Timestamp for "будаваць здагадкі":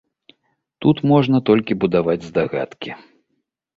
1.85-2.91